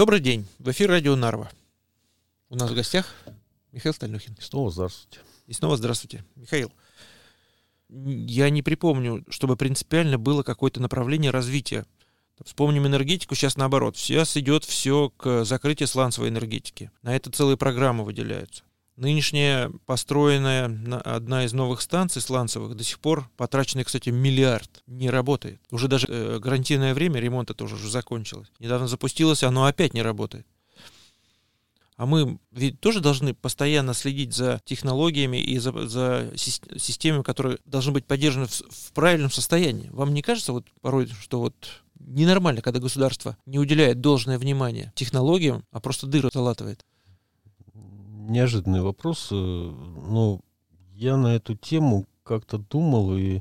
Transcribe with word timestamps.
Добрый 0.00 0.20
день. 0.20 0.46
В 0.58 0.70
эфир 0.70 0.88
радио 0.88 1.14
Нарва. 1.14 1.50
У 2.48 2.56
нас 2.56 2.70
в 2.70 2.74
гостях 2.74 3.14
Михаил 3.70 3.92
Стальнухин. 3.92 4.34
И 4.38 4.40
снова 4.40 4.70
здравствуйте. 4.70 5.20
И 5.46 5.52
снова 5.52 5.76
здравствуйте. 5.76 6.24
Михаил, 6.36 6.72
я 7.90 8.48
не 8.48 8.62
припомню, 8.62 9.26
чтобы 9.28 9.58
принципиально 9.58 10.16
было 10.16 10.42
какое-то 10.42 10.80
направление 10.80 11.30
развития. 11.30 11.84
Вспомним 12.42 12.86
энергетику, 12.86 13.34
сейчас 13.34 13.58
наоборот. 13.58 13.98
Сейчас 13.98 14.38
идет 14.38 14.64
все 14.64 15.10
к 15.18 15.44
закрытию 15.44 15.86
сланцевой 15.86 16.30
энергетики. 16.30 16.90
На 17.02 17.14
это 17.14 17.30
целые 17.30 17.58
программы 17.58 18.02
выделяются. 18.02 18.64
Нынешняя 19.00 19.72
построенная 19.86 20.66
одна 21.02 21.46
из 21.46 21.54
новых 21.54 21.80
станций 21.80 22.20
сланцевых 22.20 22.76
до 22.76 22.84
сих 22.84 22.98
пор 22.98 23.30
потраченный, 23.38 23.84
кстати, 23.84 24.10
миллиард 24.10 24.82
не 24.86 25.08
работает. 25.08 25.58
Уже 25.70 25.88
даже 25.88 26.06
э, 26.06 26.38
гарантийное 26.38 26.92
время 26.92 27.18
ремонта 27.18 27.54
тоже 27.54 27.76
уже 27.76 27.88
закончилось. 27.88 28.52
Недавно 28.58 28.88
запустилось, 28.88 29.42
оно 29.42 29.64
опять 29.64 29.94
не 29.94 30.02
работает. 30.02 30.46
А 31.96 32.04
мы 32.04 32.38
ведь 32.50 32.78
тоже 32.80 33.00
должны 33.00 33.32
постоянно 33.32 33.94
следить 33.94 34.34
за 34.34 34.60
технологиями 34.66 35.38
и 35.38 35.56
за, 35.56 35.72
за 35.88 36.30
системами, 36.36 37.22
которые 37.22 37.56
должны 37.64 37.92
быть 37.92 38.04
поддержаны 38.04 38.48
в, 38.48 38.52
в 38.52 38.92
правильном 38.92 39.30
состоянии. 39.30 39.88
Вам 39.94 40.12
не 40.12 40.20
кажется 40.20 40.52
вот 40.52 40.66
порой, 40.82 41.06
что 41.06 41.40
вот 41.40 41.54
ненормально, 41.98 42.60
когда 42.60 42.80
государство 42.80 43.38
не 43.46 43.58
уделяет 43.58 44.02
должное 44.02 44.36
внимание 44.36 44.92
технологиям, 44.94 45.64
а 45.72 45.80
просто 45.80 46.06
дыры 46.06 46.28
залатывает? 46.30 46.84
Неожиданный 48.30 48.82
вопрос. 48.82 49.28
Э, 49.30 49.34
но 49.34 50.40
я 50.94 51.16
на 51.16 51.34
эту 51.34 51.56
тему 51.56 52.06
как-то 52.22 52.58
думал 52.58 53.16
и 53.16 53.40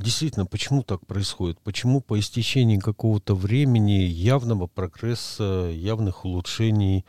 действительно, 0.00 0.46
почему 0.46 0.82
так 0.82 1.06
происходит? 1.06 1.60
Почему 1.60 2.00
по 2.00 2.18
истечении 2.18 2.78
какого-то 2.78 3.34
времени 3.34 4.02
явного 4.02 4.66
прогресса, 4.66 5.70
явных 5.72 6.24
улучшений 6.24 7.04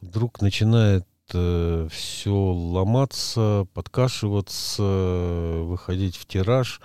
вдруг 0.00 0.40
начинает 0.40 1.06
э, 1.32 1.88
все 1.90 2.34
ломаться, 2.34 3.66
подкашиваться, 3.74 4.82
выходить 5.64 6.16
в 6.16 6.26
тираж? 6.26 6.80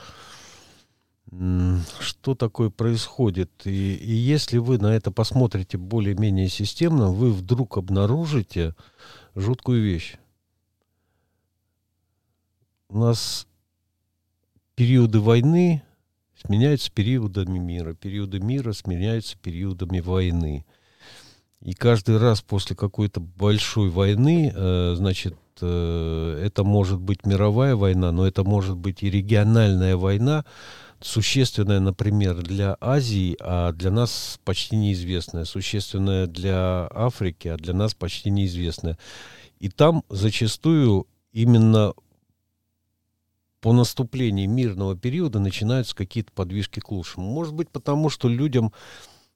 Что 2.00 2.36
такое 2.36 2.70
происходит. 2.70 3.50
И, 3.66 3.96
и 3.96 4.12
если 4.12 4.58
вы 4.58 4.78
на 4.78 4.96
это 4.96 5.12
посмотрите 5.12 5.78
более-менее 5.78 6.50
системно, 6.50 7.10
вы 7.10 7.32
вдруг 7.32 7.78
обнаружите 7.78 8.76
жуткую 9.36 9.84
вещь. 9.84 10.16
У 12.90 13.00
нас 13.00 13.48
периоды 14.76 15.20
войны 15.20 15.84
сменяются 16.36 16.92
периодами 16.92 17.60
мира, 17.60 17.94
периоды 17.94 18.40
мира 18.40 18.74
сменяются 18.74 19.38
периодами 19.38 20.00
войны. 20.00 20.66
И 21.62 21.74
каждый 21.74 22.18
раз 22.18 22.42
после 22.42 22.76
какой-то 22.76 23.22
большой 23.22 23.90
войны, 23.90 24.52
э, 24.54 24.96
значит, 24.98 25.38
э, 25.62 26.42
это 26.46 26.64
может 26.66 27.00
быть 27.00 27.26
мировая 27.26 27.76
война, 27.76 28.12
но 28.12 28.28
это 28.28 28.44
может 28.44 28.76
быть 28.76 29.02
и 29.02 29.10
региональная 29.10 29.96
война, 29.96 30.44
существенное, 31.04 31.80
например, 31.80 32.42
для 32.42 32.78
Азии, 32.80 33.36
а 33.40 33.72
для 33.72 33.92
нас 33.92 34.40
почти 34.44 34.76
неизвестное, 34.76 35.46
существенное 35.46 36.28
для 36.28 36.88
Африки, 36.94 37.48
а 37.48 37.58
для 37.58 37.74
нас 37.74 37.94
почти 37.94 38.30
неизвестное. 38.30 38.98
И 39.60 39.70
там 39.70 40.04
зачастую 40.10 41.08
именно 41.32 41.94
по 43.62 43.72
наступлении 43.72 44.46
мирного 44.46 44.98
периода 44.98 45.40
начинаются 45.40 45.96
какие-то 45.96 46.32
подвижки 46.34 46.82
к 46.82 46.92
лучшему. 46.92 47.32
Может 47.32 47.54
быть, 47.54 47.70
потому 47.70 48.10
что 48.10 48.28
людям 48.28 48.74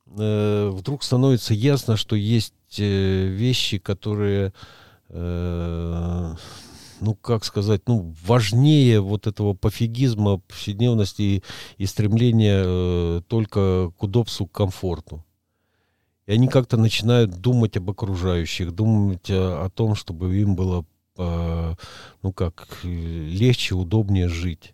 э, 0.05 0.69
вдруг 0.69 1.03
становится 1.03 1.53
ясно, 1.53 1.95
что 1.95 2.15
есть 2.15 2.53
э, 2.77 3.27
вещи, 3.27 3.77
которые 3.77 4.53
э, 5.09 6.33
ну, 7.01 7.15
как 7.15 7.45
сказать, 7.45 7.81
ну, 7.87 8.13
важнее 8.25 9.01
вот 9.01 9.27
этого 9.27 9.53
пофигизма, 9.53 10.39
повседневности 10.39 11.21
и, 11.21 11.43
и 11.77 11.85
стремления 11.85 12.63
э, 12.65 13.21
только 13.27 13.91
к 13.97 14.03
удобству, 14.03 14.47
к 14.47 14.51
комфорту. 14.51 15.23
И 16.25 16.33
они 16.33 16.47
как-то 16.47 16.77
начинают 16.77 17.31
думать 17.31 17.77
об 17.77 17.89
окружающих, 17.89 18.73
думать 18.73 19.29
о, 19.29 19.65
о 19.65 19.69
том, 19.69 19.95
чтобы 19.95 20.37
им 20.37 20.55
было, 20.55 20.85
э, 21.17 21.75
ну, 22.21 22.33
как, 22.33 22.67
легче, 22.83 23.75
удобнее 23.75 24.27
жить. 24.27 24.73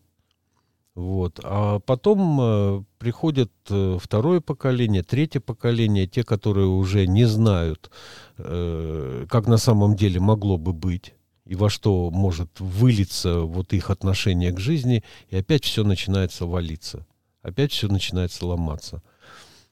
Вот. 0.95 1.39
А 1.43 1.79
потом 1.79 2.39
э, 2.39 2.83
приходит 2.99 3.51
э, 3.69 3.97
второе 3.99 4.41
поколение, 4.41 5.01
третье 5.03 5.39
поколение, 5.39 6.05
те, 6.05 6.23
которые 6.23 6.67
уже 6.67 7.07
не 7.07 7.25
знают, 7.25 7.89
э, 8.37 9.25
как 9.27 9.47
на 9.47 9.57
самом 9.57 9.95
деле 9.95 10.19
могло 10.19 10.57
бы 10.57 10.71
быть 10.71 11.15
и 11.45 11.55
во 11.55 11.69
что 11.69 12.09
может 12.09 12.59
вылиться 12.59 13.41
вот 13.41 13.73
их 13.73 13.89
отношение 13.89 14.51
к 14.51 14.59
жизни, 14.59 15.03
и 15.29 15.37
опять 15.37 15.65
все 15.65 15.83
начинается 15.83 16.45
валиться. 16.45 17.05
Опять 17.41 17.71
все 17.71 17.87
начинается 17.87 18.45
ломаться. 18.45 19.01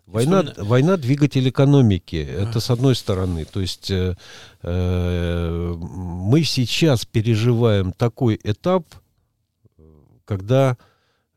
Война, 0.06 0.44
Вспомни... 0.44 0.68
война 0.68 0.98
двигатель 0.98 1.48
экономики. 1.48 2.18
Это 2.18 2.60
с 2.60 2.70
одной 2.70 2.96
стороны. 2.96 3.46
То 3.46 3.62
есть 3.62 3.90
э, 3.90 4.18
э, 4.62 5.74
мы 5.78 6.44
сейчас 6.44 7.06
переживаем 7.06 7.94
такой 7.94 8.38
этап, 8.44 8.86
когда 10.26 10.78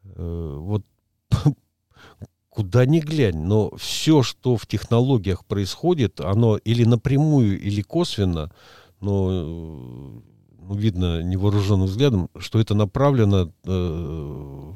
э, 0.03 0.57
вот 0.59 0.85
куда 2.49 2.85
ни 2.85 2.99
глянь, 2.99 3.39
но 3.39 3.71
все, 3.77 4.25
что 4.25 4.57
в 4.57 4.67
технологиях 4.67 5.45
происходит, 5.45 6.21
оно 6.21 6.57
или 6.57 6.83
напрямую, 6.85 7.61
или 7.61 7.83
косвенно 7.83 8.51
но 9.05 10.23
ну, 10.67 10.75
видно 10.75 11.23
невооруженным 11.23 11.87
взглядом, 11.87 12.31
что 12.39 12.59
это 12.59 12.75
направлено 12.75 13.53
э, 13.65 14.75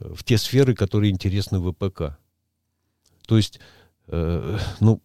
в 0.00 0.24
те 0.24 0.36
сферы, 0.36 0.74
которые 0.74 1.12
интересны 1.12 1.60
ВПК. 1.60 2.18
То 3.26 3.36
есть, 3.36 3.60
э, 4.08 4.58
ну, 4.80 5.00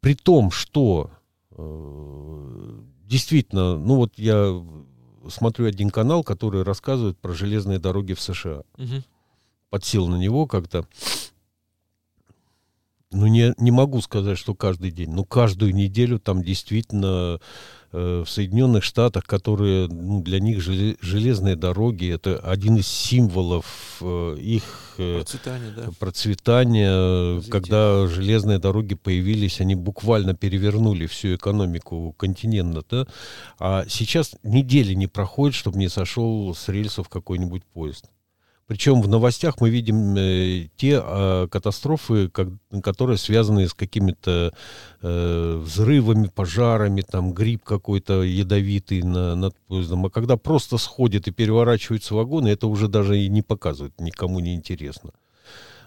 при 0.00 0.14
том, 0.14 0.50
что 0.50 1.10
э, 1.52 2.80
действительно, 3.04 3.78
ну 3.78 3.96
вот 3.96 4.14
я 4.16 4.60
смотрю 5.28 5.66
один 5.66 5.90
канал, 5.90 6.24
который 6.24 6.64
рассказывает 6.64 7.18
про 7.18 7.32
железные 7.32 7.78
дороги 7.78 8.14
в 8.14 8.20
США. 8.20 8.62
Угу. 8.76 9.02
Подсел 9.70 10.08
на 10.08 10.16
него 10.16 10.46
как-то. 10.46 10.86
Ну, 13.12 13.26
не, 13.26 13.54
не 13.58 13.70
могу 13.70 14.00
сказать, 14.00 14.38
что 14.38 14.54
каждый 14.54 14.90
день, 14.90 15.10
но 15.10 15.24
каждую 15.24 15.74
неделю 15.74 16.18
там 16.18 16.42
действительно 16.42 17.40
э, 17.92 18.24
в 18.26 18.30
Соединенных 18.30 18.84
Штатах, 18.84 19.24
которые 19.24 19.88
ну, 19.88 20.22
для 20.22 20.40
них 20.40 20.60
желе, 20.60 20.96
железные 21.00 21.56
дороги, 21.56 22.10
это 22.12 22.38
один 22.38 22.76
из 22.76 22.86
символов 22.86 23.98
э, 24.00 24.36
их 24.38 24.94
э, 24.98 25.18
процветания, 25.18 25.72
да. 25.76 25.90
процветания 25.98 27.42
когда 27.50 28.06
железные 28.06 28.58
дороги 28.58 28.94
появились, 28.94 29.60
они 29.60 29.74
буквально 29.74 30.34
перевернули 30.34 31.06
всю 31.06 31.34
экономику 31.34 32.14
континента, 32.18 32.84
да? 32.90 33.06
а 33.58 33.84
сейчас 33.88 34.34
недели 34.42 34.94
не 34.94 35.06
проходит, 35.06 35.54
чтобы 35.54 35.78
не 35.78 35.88
сошел 35.88 36.54
с 36.54 36.68
рельсов 36.68 37.08
какой-нибудь 37.08 37.64
поезд. 37.64 38.06
Причем 38.66 39.02
в 39.02 39.08
новостях 39.08 39.60
мы 39.60 39.70
видим 39.70 40.14
э, 40.16 40.68
те 40.76 41.02
э, 41.04 41.48
катастрофы, 41.50 42.28
как, 42.28 42.48
которые 42.82 43.18
связаны 43.18 43.68
с 43.68 43.74
какими-то 43.74 44.54
э, 45.02 45.60
взрывами, 45.62 46.28
пожарами, 46.28 47.02
там 47.02 47.32
гриб 47.32 47.64
какой-то 47.64 48.22
ядовитый 48.22 49.02
на, 49.02 49.34
над 49.34 49.56
поездом. 49.66 50.06
А 50.06 50.10
когда 50.10 50.36
просто 50.36 50.78
сходят 50.78 51.28
и 51.28 51.32
переворачиваются 51.32 52.14
вагоны, 52.14 52.48
это 52.48 52.66
уже 52.68 52.88
даже 52.88 53.18
и 53.18 53.28
не 53.28 53.42
показывают, 53.42 54.00
никому 54.00 54.40
не 54.40 54.54
интересно. 54.54 55.10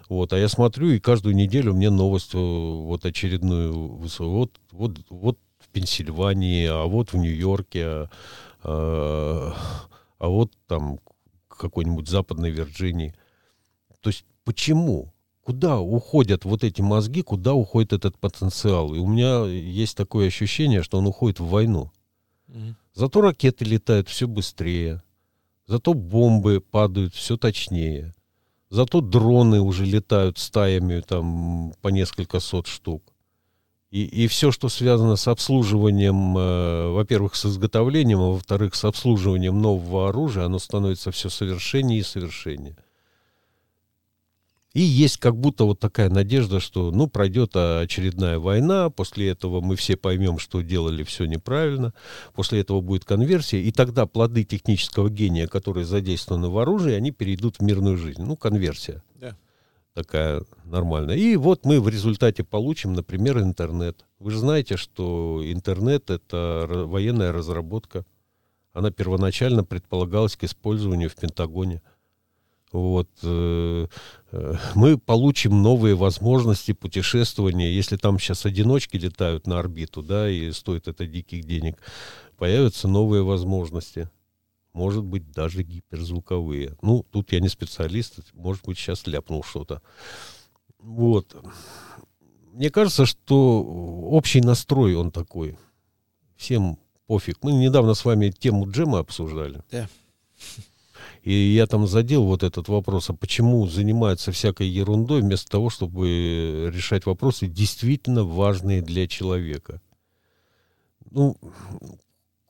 Вот, 0.08 0.34
а 0.34 0.38
я 0.38 0.48
смотрю, 0.48 0.90
и 0.90 1.00
каждую 1.00 1.36
неделю 1.36 1.74
мне 1.74 1.90
новость 1.90 2.36
вот 2.36 3.06
очередную 3.06 3.74
вот, 3.74 4.52
вот, 4.72 5.00
вот 5.10 5.40
в 5.60 5.70
Пенсильвании, 5.70 6.68
а 6.68 6.84
вот 6.86 7.14
в 7.14 7.18
Нью-Йорке, 7.18 7.86
а, 7.86 8.10
а, 8.64 9.56
а 10.20 10.28
вот 10.28 10.52
там 10.68 11.00
какой-нибудь 11.58 12.08
Западной 12.08 12.52
Вирджинии. 12.52 13.16
То 14.02 14.10
есть 14.10 14.26
почему? 14.44 15.14
Куда 15.42 15.80
уходят 15.80 16.44
вот 16.44 16.64
эти 16.64 16.82
мозги, 16.82 17.22
куда 17.22 17.54
уходит 17.54 17.94
этот 17.94 18.18
потенциал? 18.18 18.96
И 18.96 19.00
у 19.00 19.08
меня 19.08 19.46
есть 19.46 19.96
такое 19.96 20.28
ощущение, 20.28 20.82
что 20.82 20.98
он 20.98 21.06
уходит 21.06 21.40
в 21.40 21.48
войну. 21.48 21.92
Mm-hmm. 22.48 22.76
Зато 22.94 23.22
ракеты 23.22 23.66
летают 23.66 24.10
все 24.10 24.28
быстрее, 24.28 25.04
зато 25.68 25.94
бомбы 25.94 26.62
падают 26.62 27.14
все 27.14 27.38
точнее, 27.38 28.16
зато 28.70 29.02
дроны 29.02 29.62
уже 29.62 29.86
летают 29.86 30.38
стаями 30.38 31.02
там 31.02 31.74
по 31.82 31.90
несколько 31.90 32.40
сот 32.40 32.68
штук. 32.68 33.15
И, 33.96 34.04
и 34.04 34.28
все, 34.28 34.52
что 34.52 34.68
связано 34.68 35.16
с 35.16 35.26
обслуживанием, 35.26 36.38
э, 36.38 36.90
во-первых, 36.90 37.34
с 37.34 37.46
изготовлением, 37.46 38.20
а 38.20 38.32
во-вторых, 38.32 38.76
с 38.76 38.84
обслуживанием 38.84 39.62
нового 39.62 40.10
оружия, 40.10 40.44
оно 40.44 40.60
становится 40.60 41.12
все 41.12 41.30
совершеннее 41.30 42.02
и 42.02 42.04
совершеннее. 42.04 42.76
И 44.74 44.82
есть 44.82 45.16
как 45.16 45.38
будто 45.38 45.64
вот 45.64 45.80
такая 45.80 46.10
надежда, 46.10 46.60
что, 46.60 46.92
ну, 46.92 47.08
пройдет 47.08 47.56
очередная 47.56 48.38
война, 48.38 48.90
после 48.90 49.30
этого 49.30 49.62
мы 49.62 49.78
все 49.78 49.96
поймем, 49.96 50.40
что 50.40 50.60
делали 50.60 51.04
все 51.04 51.24
неправильно, 51.24 51.94
после 52.34 52.60
этого 52.60 52.82
будет 52.82 53.06
конверсия, 53.06 53.62
и 53.62 53.72
тогда 53.72 54.06
плоды 54.06 54.44
технического 54.44 55.10
гения, 55.10 55.48
которые 55.48 55.86
задействованы 55.86 56.50
в 56.50 56.58
оружии, 56.58 56.92
они 56.92 57.12
перейдут 57.12 57.60
в 57.60 57.62
мирную 57.62 57.96
жизнь. 57.96 58.22
Ну, 58.22 58.36
конверсия. 58.36 59.02
Да. 59.22 59.38
Такая 59.96 60.44
нормальная. 60.66 61.16
И 61.16 61.38
вот 61.38 61.66
мы 61.66 61.80
в 61.80 61.88
результате 61.88 62.44
получим, 62.44 62.94
например, 62.94 63.40
интернет. 63.40 64.06
Вы 64.20 64.32
же 64.32 64.40
знаете, 64.40 64.76
что 64.76 65.42
интернет— 65.46 66.10
это 66.12 66.68
военная 66.70 67.32
разработка. 67.32 68.06
Она 68.74 68.92
первоначально 68.92 69.64
предполагалась 69.64 70.36
к 70.36 70.44
использованию 70.44 71.10
в 71.10 71.16
Пентагоне. 71.16 71.82
Вот, 72.74 73.10
э, 73.24 73.88
э, 74.34 74.54
мы 74.76 74.98
получим 74.98 75.62
новые 75.62 75.96
возможности 75.96 76.74
путешествования. 76.74 77.70
Если 77.70 77.96
там 77.96 78.20
сейчас 78.20 78.46
одиночки 78.46 78.98
летают 78.98 79.48
на 79.48 79.60
орбиту, 79.60 80.04
да, 80.04 80.30
и 80.30 80.52
стоит 80.52 80.90
это 80.90 81.08
диких 81.08 81.46
денег, 81.46 81.78
появятся 82.38 82.90
новые 82.90 83.24
возможности. 83.24 84.10
Может 84.76 85.06
быть, 85.06 85.32
даже 85.32 85.64
гиперзвуковые. 85.64 86.76
Ну, 86.82 87.06
тут 87.10 87.32
я 87.32 87.40
не 87.40 87.48
специалист, 87.48 88.20
может 88.34 88.66
быть, 88.66 88.78
сейчас 88.78 89.08
ляпнул 89.08 89.42
что-то. 89.42 89.82
Вот. 90.80 91.34
Мне 92.52 92.70
кажется, 92.70 93.06
что 93.06 93.64
общий 93.64 94.42
настрой 94.42 94.96
он 94.96 95.12
такой. 95.12 95.58
Всем 96.36 96.78
пофиг. 97.08 97.38
Мы 97.42 97.54
недавно 97.54 97.94
с 97.94 98.04
вами 98.04 98.32
тему 98.32 98.70
джема 98.70 99.00
обсуждали. 99.00 99.64
Да. 99.72 99.88
И 101.24 101.34
я 101.34 101.68
там 101.68 101.88
задел 101.88 102.26
вот 102.26 102.44
этот 102.44 102.68
вопрос, 102.68 103.10
а 103.10 103.14
почему 103.14 103.66
занимаются 103.68 104.34
всякой 104.34 104.68
ерундой 104.68 105.22
вместо 105.22 105.50
того, 105.50 105.70
чтобы 105.70 106.70
решать 106.74 107.06
вопросы 107.06 107.48
действительно 107.48 108.26
важные 108.26 108.82
для 108.82 109.08
человека. 109.08 109.82
Ну, 111.12 111.38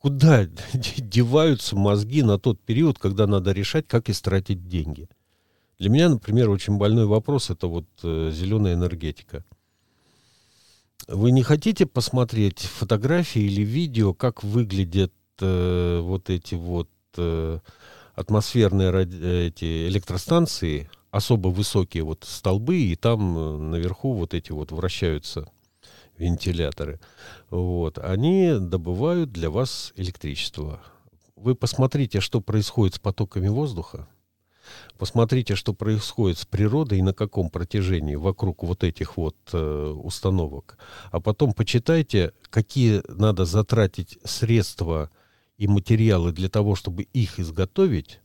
куда 0.05 0.45
деваются 0.97 1.75
мозги 1.75 2.21
на 2.21 2.37
тот 2.37 2.61
период, 2.61 2.99
когда 2.99 3.25
надо 3.25 3.53
решать, 3.53 3.87
как 3.87 4.07
истратить 4.07 4.67
деньги? 4.67 5.09
Для 5.79 5.89
меня, 5.89 6.09
например, 6.09 6.51
очень 6.51 6.77
больной 6.77 7.07
вопрос 7.07 7.49
это 7.49 7.65
вот 7.65 7.87
э, 8.03 8.29
зеленая 8.31 8.75
энергетика. 8.75 9.43
Вы 11.07 11.31
не 11.31 11.41
хотите 11.41 11.87
посмотреть 11.87 12.59
фотографии 12.59 13.41
или 13.41 13.63
видео, 13.63 14.13
как 14.13 14.43
выглядят 14.43 15.11
э, 15.41 15.99
вот 16.03 16.29
эти 16.29 16.53
вот 16.53 16.89
э, 17.17 17.57
атмосферные 18.13 19.47
эти 19.47 19.87
электростанции, 19.87 20.87
особо 21.09 21.47
высокие 21.47 22.03
вот 22.03 22.25
столбы, 22.27 22.77
и 22.77 22.95
там 22.95 23.35
э, 23.35 23.57
наверху 23.57 24.13
вот 24.13 24.35
эти 24.35 24.51
вот 24.51 24.71
вращаются 24.71 25.49
вентиляторы. 26.17 26.99
Вот. 27.49 27.97
Они 27.97 28.53
добывают 28.59 29.31
для 29.31 29.49
вас 29.49 29.93
электричество. 29.95 30.81
Вы 31.35 31.55
посмотрите, 31.55 32.21
что 32.21 32.41
происходит 32.41 32.95
с 32.95 32.99
потоками 32.99 33.47
воздуха. 33.47 34.07
Посмотрите, 34.97 35.55
что 35.55 35.73
происходит 35.73 36.39
с 36.39 36.45
природой 36.45 36.99
и 36.99 37.03
на 37.03 37.13
каком 37.13 37.49
протяжении 37.49 38.15
вокруг 38.15 38.63
вот 38.63 38.83
этих 38.83 39.17
вот 39.17 39.35
э, 39.51 39.93
установок. 40.03 40.77
А 41.11 41.19
потом 41.19 41.53
почитайте, 41.53 42.33
какие 42.49 43.03
надо 43.07 43.45
затратить 43.45 44.17
средства 44.23 45.11
и 45.57 45.67
материалы 45.67 46.31
для 46.31 46.49
того, 46.49 46.75
чтобы 46.75 47.03
их 47.03 47.39
изготовить, 47.39 48.19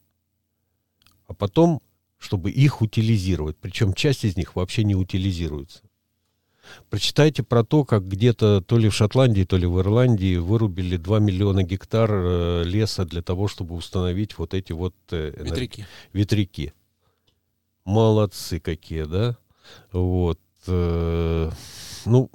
а 1.27 1.35
потом, 1.35 1.83
чтобы 2.19 2.51
их 2.51 2.81
утилизировать. 2.81 3.57
Причем 3.59 3.93
часть 3.93 4.25
из 4.25 4.37
них 4.37 4.57
вообще 4.57 4.85
не 4.85 4.95
утилизируется. 4.95 5.83
Прочитайте 6.89 7.43
про 7.43 7.65
то, 7.65 7.85
как 7.85 8.07
где-то 8.07 8.61
то 8.61 8.79
ли 8.79 8.89
в 8.89 8.95
Шотландии, 8.95 9.45
то 9.45 9.57
ли 9.57 9.67
в 9.67 9.81
Ирландии 9.81 10.37
вырубили 10.37 10.97
2 10.97 11.19
миллиона 11.19 11.62
гектар 11.62 12.11
э, 12.12 12.62
леса 12.65 13.05
для 13.05 13.23
того, 13.23 13.49
чтобы 13.49 13.75
установить 13.75 14.39
вот 14.39 14.55
эти 14.55 14.73
вот 14.73 14.95
э, 15.11 15.33
ветряки. 15.37 15.87
ветряки. 16.12 16.73
Молодцы 17.85 18.61
какие, 18.61 19.05
да? 19.05 19.37
Вот. 19.93 20.41
Э, 20.67 21.51
ну, 22.05 22.31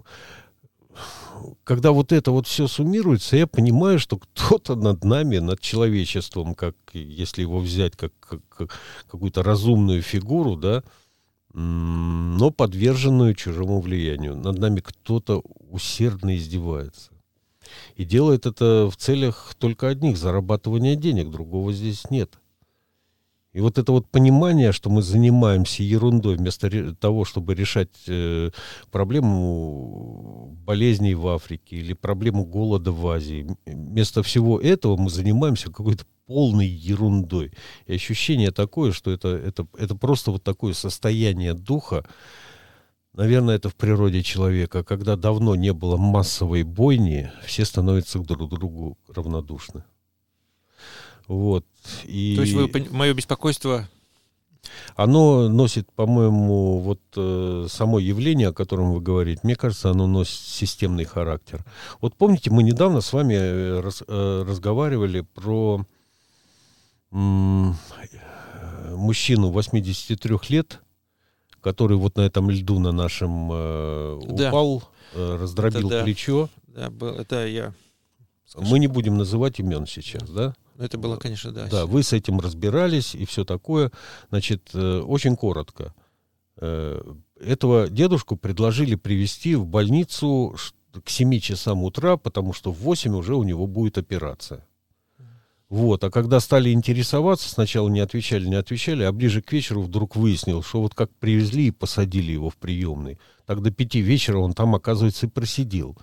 когда 1.63 1.91
вот 1.91 2.11
это 2.11 2.31
вот 2.31 2.47
все 2.47 2.67
суммируется, 2.67 3.35
я 3.35 3.47
понимаю, 3.47 3.99
что 3.99 4.17
кто-то 4.17 4.75
над 4.75 5.03
нами, 5.03 5.37
над 5.37 5.59
человечеством, 5.59 6.55
как 6.55 6.75
если 6.93 7.41
его 7.41 7.59
взять 7.59 7.95
как, 7.95 8.13
как, 8.19 8.41
как 8.49 8.79
какую-то 9.09 9.43
разумную 9.43 10.01
фигуру, 10.01 10.55
да, 10.55 10.83
но 11.55 12.51
подверженную 12.51 13.33
чужому 13.33 13.79
влиянию. 13.79 14.35
Над 14.35 14.59
нами 14.59 14.81
кто-то 14.81 15.41
усердно 15.71 16.35
издевается. 16.35 17.11
И 17.95 18.03
делает 18.03 18.45
это 18.45 18.89
в 18.91 18.97
целях 18.97 19.55
только 19.57 19.87
одних, 19.87 20.17
зарабатывания 20.17 20.95
денег, 20.95 21.29
другого 21.31 21.71
здесь 21.71 22.09
нет. 22.09 22.39
И 23.53 23.61
вот 23.61 23.77
это 23.77 23.93
вот 23.93 24.09
понимание, 24.09 24.73
что 24.73 24.89
мы 24.89 25.01
занимаемся 25.01 25.81
ерундой 25.81 26.35
вместо 26.35 26.93
того, 26.95 27.23
чтобы 27.23 27.55
решать 27.55 28.03
э, 28.05 28.51
проблему 28.91 30.57
болезней 30.65 31.15
в 31.15 31.25
Африке 31.29 31.77
или 31.77 31.93
проблему 31.93 32.43
голода 32.43 32.91
в 32.91 33.07
Азии, 33.07 33.47
вместо 33.65 34.23
всего 34.23 34.59
этого 34.59 34.97
мы 34.97 35.09
занимаемся 35.09 35.71
какой-то 35.71 36.03
полной 36.25 36.67
ерундой. 36.67 37.51
И 37.87 37.95
ощущение 37.95 38.51
такое, 38.51 38.91
что 38.91 39.11
это, 39.11 39.29
это, 39.29 39.67
это 39.77 39.95
просто 39.95 40.31
вот 40.31 40.43
такое 40.43 40.73
состояние 40.73 41.53
духа, 41.53 42.05
Наверное, 43.17 43.55
это 43.55 43.69
в 43.69 43.75
природе 43.75 44.21
человека. 44.23 44.83
Когда 44.83 45.15
давно 45.15 45.55
не 45.55 45.71
было 45.71 45.95
массовой 45.95 46.63
бойни, 46.63 47.31
все 47.45 47.63
становятся 47.63 48.19
друг 48.19 48.49
другу 48.49 48.97
равнодушны. 49.07 49.85
Вот. 51.27 51.65
И... 52.03 52.35
То 52.35 52.41
есть 52.41 52.53
вы, 52.53 52.87
мое 52.91 53.13
беспокойство 53.13 53.87
оно 54.95 55.47
носит, 55.47 55.91
по-моему, 55.93 56.79
вот 56.79 56.99
э, 57.15 57.67
само 57.69 57.99
явление, 57.99 58.49
о 58.49 58.53
котором 58.53 58.93
вы 58.93 59.01
говорите, 59.01 59.41
мне 59.43 59.55
кажется, 59.55 59.91
оно 59.91 60.07
носит 60.07 60.39
системный 60.39 61.05
характер. 61.05 61.63
Вот 62.01 62.15
помните, 62.15 62.49
мы 62.49 62.63
недавно 62.63 63.01
с 63.01 63.13
вами 63.13 63.35
э, 63.35 63.79
раз, 63.79 64.03
э, 64.07 64.43
разговаривали 64.47 65.21
про 65.21 65.85
мужчину 68.95 69.49
83 69.51 70.37
лет, 70.49 70.81
который 71.61 71.97
вот 71.97 72.17
на 72.17 72.21
этом 72.21 72.49
льду 72.49 72.79
на 72.79 72.91
нашем 72.91 73.51
э, 73.51 74.19
упал, 74.21 74.83
да. 75.13 75.19
э, 75.19 75.37
раздробил 75.37 75.89
это, 75.89 76.03
плечо. 76.03 76.49
Да, 76.67 76.91
это 77.17 77.47
я. 77.47 77.73
Скажу. 78.45 78.67
Мы 78.69 78.79
не 78.79 78.87
будем 78.87 79.17
называть 79.17 79.59
имен 79.59 79.87
сейчас, 79.87 80.29
да? 80.29 80.53
Это 80.77 80.97
было, 80.97 81.17
конечно, 81.17 81.51
да. 81.51 81.67
Да, 81.67 81.85
вы 81.85 82.03
с 82.03 82.13
этим 82.13 82.39
разбирались 82.39 83.15
и 83.15 83.25
все 83.25 83.45
такое. 83.45 83.91
Значит, 84.29 84.69
э, 84.73 84.99
очень 84.99 85.35
коротко. 85.35 85.93
Э, 86.57 87.01
этого 87.39 87.89
дедушку 87.89 88.35
предложили 88.35 88.95
привести 88.95 89.55
в 89.55 89.65
больницу 89.65 90.55
к 91.03 91.09
7 91.09 91.39
часам 91.39 91.83
утра, 91.83 92.17
потому 92.17 92.53
что 92.53 92.71
в 92.71 92.77
8 92.79 93.15
уже 93.15 93.35
у 93.35 93.43
него 93.43 93.67
будет 93.67 93.97
операция. 93.97 94.65
Вот, 95.75 96.05
а 96.05 96.09
когда 96.09 96.39
стали 96.39 96.71
интересоваться, 96.71 97.49
сначала 97.49 97.89
не 97.89 97.99
отвечали, 97.99 98.47
не 98.47 98.55
отвечали, 98.55 99.03
а 99.03 99.11
ближе 99.11 99.41
к 99.41 99.51
вечеру 99.51 99.81
вдруг 99.81 100.15
выяснил, 100.15 100.63
что 100.63 100.79
вот 100.79 100.95
как 100.95 101.11
привезли 101.15 101.67
и 101.67 101.71
посадили 101.71 102.31
его 102.31 102.49
в 102.49 102.55
приемный, 102.55 103.19
так 103.45 103.61
до 103.61 103.71
пяти 103.71 103.99
вечера 103.99 104.37
он 104.37 104.53
там, 104.53 104.73
оказывается, 104.73 105.25
и 105.25 105.29
просидел. 105.29 105.97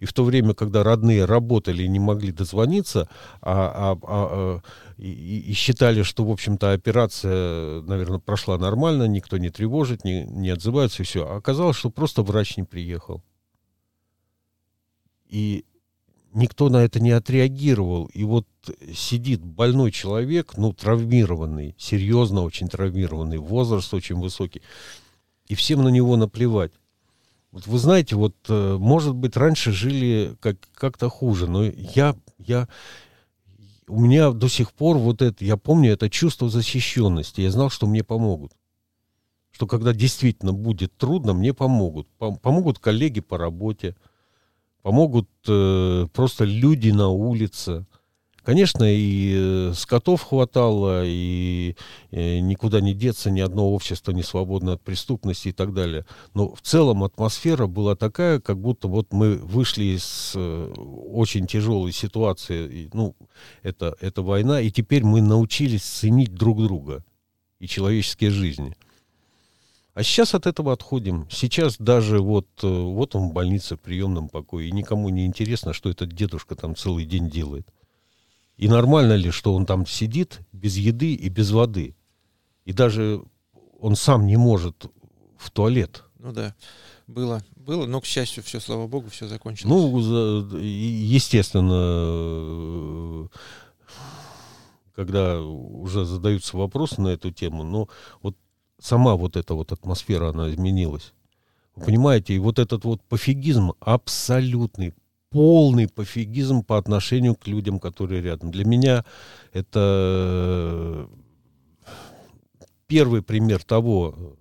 И 0.00 0.04
в 0.04 0.12
то 0.12 0.24
время, 0.24 0.52
когда 0.52 0.82
родные 0.82 1.26
работали 1.26 1.84
и 1.84 1.88
не 1.88 2.00
могли 2.00 2.32
дозвониться, 2.32 3.08
а, 3.40 3.52
а, 3.52 3.92
а, 3.92 3.98
а 4.02 4.60
и, 4.98 5.44
и 5.46 5.52
считали, 5.52 6.02
что, 6.02 6.24
в 6.24 6.32
общем-то, 6.32 6.72
операция, 6.72 7.82
наверное, 7.82 8.18
прошла 8.18 8.58
нормально, 8.58 9.04
никто 9.04 9.38
не 9.38 9.50
тревожит, 9.50 10.04
не, 10.04 10.24
не 10.24 10.50
отзывается, 10.50 11.04
и 11.04 11.06
все. 11.06 11.24
А 11.24 11.36
оказалось, 11.36 11.76
что 11.76 11.88
просто 11.88 12.22
врач 12.24 12.56
не 12.56 12.64
приехал. 12.64 13.22
И 15.28 15.64
никто 16.34 16.68
на 16.68 16.78
это 16.78 17.00
не 17.00 17.12
отреагировал. 17.12 18.06
И 18.06 18.24
вот 18.24 18.46
сидит 18.94 19.42
больной 19.42 19.90
человек, 19.90 20.56
ну, 20.56 20.72
травмированный, 20.72 21.74
серьезно 21.78 22.42
очень 22.42 22.68
травмированный, 22.68 23.38
возраст 23.38 23.92
очень 23.94 24.16
высокий, 24.16 24.62
и 25.46 25.54
всем 25.54 25.82
на 25.82 25.88
него 25.88 26.16
наплевать. 26.16 26.72
Вот 27.52 27.66
вы 27.68 27.78
знаете, 27.78 28.16
вот, 28.16 28.34
э, 28.48 28.76
может 28.80 29.14
быть, 29.14 29.36
раньше 29.36 29.70
жили 29.70 30.36
как, 30.40 30.56
как-то 30.74 31.08
хуже, 31.08 31.46
но 31.48 31.64
я, 31.64 32.16
я, 32.38 32.68
у 33.86 34.00
меня 34.00 34.32
до 34.32 34.48
сих 34.48 34.72
пор 34.72 34.96
вот 34.98 35.22
это, 35.22 35.44
я 35.44 35.56
помню 35.56 35.92
это 35.92 36.10
чувство 36.10 36.48
защищенности. 36.48 37.42
Я 37.42 37.52
знал, 37.52 37.70
что 37.70 37.86
мне 37.86 38.02
помогут. 38.02 38.52
Что 39.52 39.68
когда 39.68 39.92
действительно 39.92 40.52
будет 40.52 40.96
трудно, 40.96 41.32
мне 41.32 41.54
помогут. 41.54 42.08
Помогут 42.18 42.80
коллеги 42.80 43.20
по 43.20 43.38
работе, 43.38 43.94
помогут 44.84 45.30
э, 45.48 46.06
просто 46.12 46.44
люди 46.44 46.90
на 46.90 47.08
улице, 47.08 47.86
Конечно, 48.44 48.84
и 48.84 49.32
э, 49.34 49.72
скотов 49.74 50.22
хватало, 50.22 51.02
и 51.06 51.76
э, 52.10 52.40
никуда 52.40 52.82
не 52.82 52.92
деться, 52.92 53.30
ни 53.30 53.40
одно 53.40 53.72
общество 53.72 54.12
не 54.12 54.22
свободно 54.22 54.74
от 54.74 54.82
преступности 54.82 55.48
и 55.48 55.52
так 55.52 55.72
далее. 55.72 56.04
Но 56.34 56.54
в 56.54 56.60
целом 56.60 57.04
атмосфера 57.04 57.66
была 57.66 57.96
такая, 57.96 58.40
как 58.40 58.60
будто 58.60 58.86
вот 58.86 59.14
мы 59.14 59.36
вышли 59.36 59.96
из 59.96 60.32
э, 60.34 60.72
очень 60.76 61.46
тяжелой 61.46 61.92
ситуации, 61.92 62.90
ну, 62.92 63.16
это, 63.62 63.96
это 64.02 64.20
война, 64.20 64.60
и 64.60 64.70
теперь 64.70 65.04
мы 65.04 65.22
научились 65.22 65.82
ценить 65.82 66.34
друг 66.34 66.62
друга 66.62 67.02
и 67.60 67.66
человеческие 67.66 68.28
жизни. 68.28 68.76
А 69.94 70.02
сейчас 70.02 70.34
от 70.34 70.46
этого 70.46 70.72
отходим. 70.72 71.28
Сейчас 71.30 71.76
даже 71.78 72.20
вот, 72.20 72.48
вот 72.62 73.14
он 73.14 73.28
в 73.28 73.32
больнице 73.32 73.76
в 73.76 73.80
приемном 73.80 74.28
покое, 74.28 74.68
и 74.68 74.72
никому 74.72 75.08
не 75.08 75.24
интересно, 75.24 75.72
что 75.72 75.88
этот 75.88 76.12
дедушка 76.12 76.56
там 76.56 76.74
целый 76.74 77.06
день 77.06 77.30
делает. 77.30 77.68
И 78.56 78.68
нормально 78.68 79.14
ли, 79.14 79.30
что 79.30 79.54
он 79.54 79.66
там 79.66 79.86
сидит 79.86 80.40
без 80.52 80.76
еды 80.76 81.14
и 81.14 81.28
без 81.28 81.52
воды? 81.52 81.94
И 82.64 82.72
даже 82.72 83.22
он 83.78 83.94
сам 83.94 84.26
не 84.26 84.36
может 84.36 84.86
в 85.36 85.50
туалет. 85.50 86.02
Ну 86.18 86.32
да, 86.32 86.54
было, 87.06 87.42
было, 87.54 87.86
но, 87.86 88.00
к 88.00 88.06
счастью, 88.06 88.42
все, 88.42 88.58
слава 88.58 88.86
богу, 88.86 89.10
все 89.10 89.28
закончилось. 89.28 89.70
Ну, 89.70 90.58
естественно, 90.58 93.28
когда 94.94 95.40
уже 95.40 96.04
задаются 96.04 96.56
вопросы 96.56 97.00
на 97.00 97.08
эту 97.08 97.30
тему, 97.30 97.62
но 97.62 97.88
вот 98.22 98.36
сама 98.80 99.14
вот 99.16 99.36
эта 99.36 99.54
вот 99.54 99.72
атмосфера, 99.72 100.30
она 100.30 100.50
изменилась. 100.50 101.12
Вы 101.76 101.86
понимаете, 101.86 102.34
и 102.34 102.38
вот 102.38 102.58
этот 102.58 102.84
вот 102.84 103.02
пофигизм 103.02 103.72
абсолютный, 103.80 104.94
полный 105.30 105.88
пофигизм 105.88 106.62
по 106.62 106.78
отношению 106.78 107.34
к 107.34 107.46
людям, 107.46 107.80
которые 107.80 108.22
рядом. 108.22 108.50
Для 108.50 108.64
меня 108.64 109.04
это 109.52 111.08
первый 112.86 113.22
пример 113.22 113.64
того, 113.64 114.36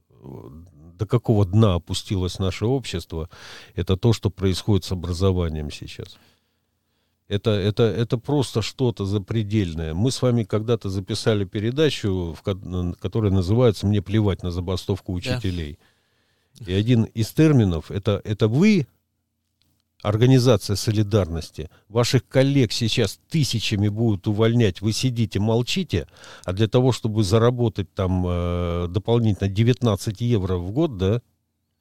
до 0.97 1.07
какого 1.07 1.45
дна 1.45 1.75
опустилось 1.75 2.39
наше 2.39 2.65
общество, 2.65 3.29
это 3.73 3.97
то, 3.97 4.13
что 4.13 4.29
происходит 4.29 4.85
с 4.85 4.91
образованием 4.91 5.71
сейчас. 5.71 6.17
Это, 7.33 7.51
это, 7.51 7.83
это 7.83 8.17
просто 8.17 8.61
что-то 8.61 9.05
запредельное. 9.05 9.93
Мы 9.93 10.11
с 10.11 10.21
вами 10.21 10.43
когда-то 10.43 10.89
записали 10.89 11.45
передачу, 11.45 12.35
в, 12.37 12.95
которая 12.99 13.31
называется 13.31 13.87
«Мне 13.87 14.01
плевать 14.01 14.43
на 14.43 14.51
забастовку 14.51 15.13
учителей». 15.13 15.79
Да. 16.59 16.71
И 16.71 16.73
один 16.75 17.05
из 17.05 17.31
терминов 17.31 17.89
это, 17.89 18.21
это 18.23 18.47
вы 18.47 18.87
Организация 20.03 20.75
солидарности. 20.75 21.69
Ваших 21.87 22.27
коллег 22.27 22.73
сейчас 22.73 23.21
тысячами 23.29 23.87
будут 23.87 24.27
увольнять. 24.27 24.81
Вы 24.81 24.91
сидите, 24.91 25.39
молчите, 25.39 26.07
а 26.43 26.51
для 26.51 26.67
того, 26.67 26.91
чтобы 26.91 27.23
заработать 27.23 27.91
там 27.93 28.25
э, 28.27 28.87
дополнительно 28.89 29.47
19 29.49 30.19
евро 30.19 30.57
в 30.57 30.71
год, 30.71 30.97
да? 30.97 31.21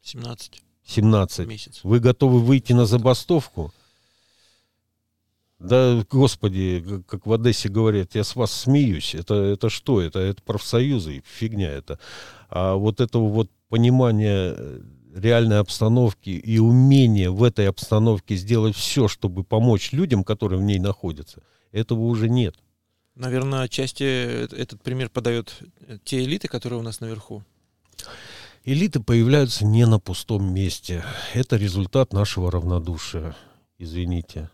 17. 0.02 0.62
17. 0.87 1.49
Месяц. 1.49 1.80
Вы 1.82 1.99
готовы 1.99 2.38
выйти 2.38 2.73
на 2.73 2.87
забастовку? 2.87 3.75
Да, 5.62 6.04
господи, 6.11 7.02
как 7.07 7.25
в 7.25 7.33
Одессе 7.33 7.69
говорят, 7.69 8.16
я 8.16 8.25
с 8.25 8.35
вас 8.35 8.50
смеюсь. 8.50 9.14
Это, 9.14 9.35
это 9.35 9.71
что? 9.71 10.00
Это, 10.00 10.19
это 10.19 10.42
профсоюзы, 10.42 11.23
фигня 11.25 11.71
это. 11.71 12.00
А 12.50 12.75
вот 12.75 13.00
этого 13.00 13.28
вот 13.28 13.49
понимания 13.69 14.54
э, 14.57 14.81
реальной 15.14 15.61
обстановки 15.61 16.31
и 16.31 16.59
умение 16.59 17.31
в 17.31 17.45
этой 17.45 17.69
обстановке 17.69 18.35
сделать 18.35 18.75
все, 18.75 19.07
чтобы 19.07 19.45
помочь 19.45 19.92
людям, 19.92 20.25
которые 20.25 20.59
в 20.59 20.64
ней 20.64 20.81
находятся, 20.81 21.45
этого 21.71 22.00
уже 22.00 22.28
нет. 22.28 22.57
Наверное, 23.14 23.62
отчасти 23.62 24.02
этот 24.02 24.83
пример 24.83 25.11
подает 25.11 25.57
те 26.02 26.25
элиты, 26.25 26.49
которые 26.49 26.81
у 26.81 26.83
нас 26.83 26.99
наверху. 26.99 27.45
Элиты 28.64 28.99
появляются 28.99 29.64
не 29.64 29.87
на 29.87 30.00
пустом 30.00 30.52
месте. 30.52 31.04
Это 31.35 31.57
результат 31.57 32.12
нашего 32.12 32.50
равнодушия. 32.50 33.37
Извините. 33.78 34.50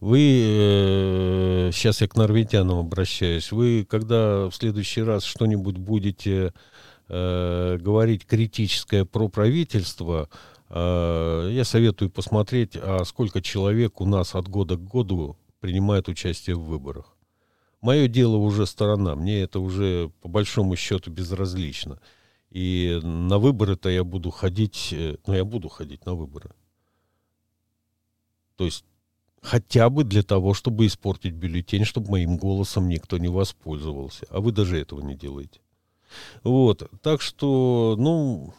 Вы, 0.00 0.18
э, 0.18 1.70
сейчас 1.72 2.00
я 2.00 2.08
к 2.08 2.16
норвитянам 2.16 2.78
обращаюсь, 2.78 3.52
вы 3.52 3.86
когда 3.88 4.48
в 4.48 4.54
следующий 4.54 5.02
раз 5.02 5.24
что-нибудь 5.24 5.76
будете 5.76 6.52
э, 7.08 7.78
говорить 7.80 8.26
критическое 8.26 9.04
про 9.04 9.28
правительство, 9.28 10.28
э, 10.68 11.50
я 11.52 11.64
советую 11.64 12.10
посмотреть, 12.10 12.76
а 12.76 13.04
сколько 13.04 13.42
человек 13.42 14.00
у 14.00 14.06
нас 14.06 14.34
от 14.34 14.48
года 14.48 14.76
к 14.76 14.84
году 14.84 15.36
принимает 15.60 16.08
участие 16.08 16.56
в 16.56 16.64
выборах. 16.64 17.16
Мое 17.80 18.08
дело 18.08 18.36
уже 18.36 18.66
сторона, 18.66 19.14
мне 19.14 19.40
это 19.40 19.60
уже 19.60 20.10
по 20.20 20.28
большому 20.28 20.76
счету 20.76 21.10
безразлично. 21.10 21.98
И 22.50 22.98
на 23.02 23.38
выборы-то 23.38 23.88
я 23.88 24.04
буду 24.04 24.30
ходить, 24.30 24.90
э, 24.92 25.16
ну 25.26 25.34
я 25.34 25.44
буду 25.44 25.68
ходить 25.68 26.04
на 26.04 26.14
выборы. 26.14 26.50
То 28.56 28.64
есть 28.64 28.84
хотя 29.40 29.90
бы 29.90 30.04
для 30.04 30.22
того, 30.22 30.54
чтобы 30.54 30.86
испортить 30.86 31.34
бюллетень, 31.34 31.84
чтобы 31.84 32.10
моим 32.10 32.36
голосом 32.36 32.88
никто 32.88 33.18
не 33.18 33.28
воспользовался. 33.28 34.26
А 34.30 34.40
вы 34.40 34.52
даже 34.52 34.78
этого 34.78 35.00
не 35.00 35.14
делаете. 35.14 35.60
Вот, 36.42 36.90
так 37.02 37.20
что, 37.20 37.94
ну, 37.96 38.52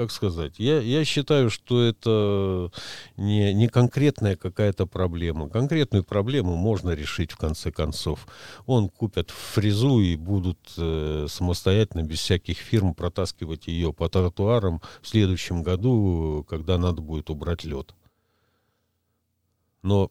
как 0.00 0.12
сказать, 0.12 0.54
я, 0.58 0.80
я 0.80 1.04
считаю, 1.04 1.50
что 1.50 1.82
это 1.82 2.70
не, 3.18 3.52
не 3.52 3.68
конкретная 3.68 4.34
какая-то 4.34 4.86
проблема. 4.86 5.50
Конкретную 5.50 6.04
проблему 6.04 6.56
можно 6.56 6.92
решить 6.92 7.32
в 7.32 7.36
конце 7.36 7.70
концов. 7.70 8.26
Он 8.64 8.88
купят 8.88 9.30
фрезу 9.30 10.00
и 10.00 10.16
будут 10.16 10.58
э, 10.78 11.26
самостоятельно, 11.28 12.02
без 12.02 12.20
всяких 12.20 12.56
фирм, 12.56 12.94
протаскивать 12.94 13.66
ее 13.66 13.92
по 13.92 14.08
тротуарам 14.08 14.80
в 15.02 15.08
следующем 15.08 15.62
году, 15.62 16.46
когда 16.48 16.78
надо 16.78 17.02
будет 17.02 17.28
убрать 17.28 17.64
лед. 17.64 17.94
Но 19.82 20.10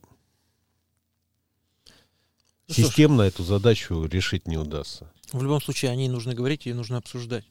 ну, 2.67 2.73
системно 2.73 3.23
эту 3.23 3.43
задачу 3.43 4.05
решить 4.05 4.47
не 4.47 4.57
удастся. 4.57 5.11
В 5.31 5.41
любом 5.43 5.61
случае, 5.61 5.91
о 5.91 5.95
ней 5.95 6.09
нужно 6.09 6.33
говорить 6.33 6.65
и 6.65 6.73
нужно 6.73 6.97
обсуждать, 6.97 7.45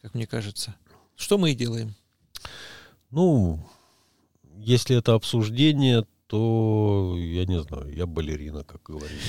как 0.00 0.14
мне 0.14 0.26
кажется. 0.26 0.74
Что 1.16 1.38
мы 1.38 1.52
и 1.52 1.54
делаем. 1.54 1.94
Ну, 3.10 3.64
если 4.56 4.96
это 4.96 5.14
обсуждение, 5.14 6.06
то 6.26 7.14
я 7.18 7.44
не 7.46 7.60
знаю, 7.60 7.94
я 7.94 8.06
балерина, 8.06 8.64
как 8.64 8.82
говорили 8.84 9.20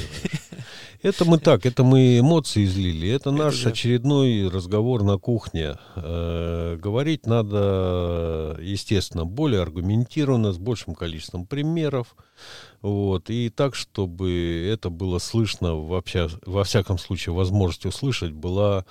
Это 1.04 1.26
мы 1.26 1.38
так, 1.38 1.66
это 1.66 1.84
мы 1.84 2.20
эмоции 2.20 2.64
излили. 2.64 3.10
Это 3.10 3.32
наш 3.32 3.66
очередной 3.66 4.48
разговор 4.48 5.04
на 5.04 5.18
кухне. 5.18 5.76
Э, 5.98 6.78
говорить 6.82 7.26
надо, 7.26 8.58
естественно, 8.62 9.26
более 9.26 9.62
аргументированно, 9.62 10.54
с 10.54 10.58
большим 10.58 10.96
количеством 10.96 11.46
примеров. 11.46 12.16
Вот, 12.82 13.30
и 13.30 13.50
так, 13.50 13.76
чтобы 13.76 14.66
это 14.72 14.90
было 14.90 15.20
слышно, 15.20 15.76
вообще, 15.76 16.30
во 16.46 16.64
всяком 16.64 16.98
случае, 16.98 17.36
возможность 17.36 17.86
услышать 17.86 18.32
была 18.32 18.86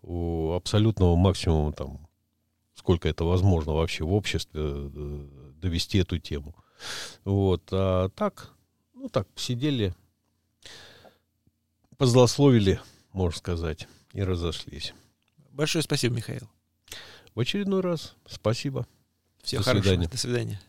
у 0.00 0.52
абсолютного 0.52 1.16
максимума, 1.16 1.74
там, 1.74 2.08
сколько 2.76 3.10
это 3.10 3.24
возможно 3.24 3.74
вообще 3.74 4.04
в 4.04 4.14
обществе, 4.14 4.62
э, 4.64 5.26
довести 5.60 5.98
эту 5.98 6.18
тему. 6.18 6.54
Вот, 7.26 7.62
а 7.72 8.08
так, 8.08 8.52
ну 8.94 9.10
так, 9.10 9.28
сидели, 9.36 9.94
позлословили, 11.98 12.80
можно 13.12 13.38
сказать, 13.38 13.86
и 14.12 14.22
разошлись. 14.22 14.94
Большое 15.50 15.82
спасибо, 15.82 16.14
Михаил. 16.14 16.48
В 17.34 17.40
очередной 17.40 17.82
раз 17.82 18.14
спасибо. 18.26 18.86
Всего 19.42 19.60
До 19.60 19.66
хорошего. 19.66 19.90
Свидания. 19.90 20.08
До 20.08 20.16
свидания. 20.16 20.60